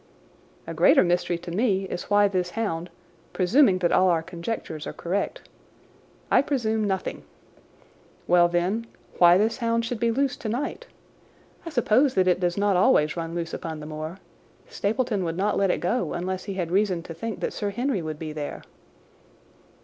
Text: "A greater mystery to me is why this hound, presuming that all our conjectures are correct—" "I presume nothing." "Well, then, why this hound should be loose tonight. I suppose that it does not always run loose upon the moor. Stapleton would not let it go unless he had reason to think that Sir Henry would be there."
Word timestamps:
"A 0.65 0.73
greater 0.73 1.03
mystery 1.03 1.37
to 1.37 1.51
me 1.51 1.83
is 1.83 2.05
why 2.05 2.27
this 2.27 2.49
hound, 2.57 2.89
presuming 3.33 3.77
that 3.77 3.91
all 3.91 4.09
our 4.09 4.23
conjectures 4.23 4.87
are 4.87 4.93
correct—" 4.93 5.47
"I 6.31 6.41
presume 6.41 6.85
nothing." 6.87 7.21
"Well, 8.25 8.47
then, 8.47 8.87
why 9.19 9.37
this 9.37 9.57
hound 9.57 9.85
should 9.85 9.99
be 9.99 10.09
loose 10.09 10.35
tonight. 10.35 10.87
I 11.67 11.69
suppose 11.69 12.15
that 12.15 12.27
it 12.27 12.39
does 12.39 12.57
not 12.57 12.75
always 12.75 13.15
run 13.15 13.35
loose 13.35 13.53
upon 13.53 13.79
the 13.79 13.85
moor. 13.85 14.17
Stapleton 14.67 15.23
would 15.23 15.37
not 15.37 15.55
let 15.55 15.69
it 15.69 15.81
go 15.81 16.13
unless 16.13 16.45
he 16.45 16.55
had 16.55 16.71
reason 16.71 17.03
to 17.03 17.13
think 17.13 17.39
that 17.41 17.53
Sir 17.53 17.69
Henry 17.69 18.01
would 18.01 18.17
be 18.17 18.33
there." 18.33 18.63